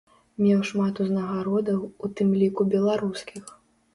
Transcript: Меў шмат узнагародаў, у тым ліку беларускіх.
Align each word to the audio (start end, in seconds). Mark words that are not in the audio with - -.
Меў 0.43 0.61
шмат 0.69 1.01
узнагародаў, 1.03 1.79
у 2.07 2.11
тым 2.19 2.31
ліку 2.39 2.61
беларускіх. 2.77 3.43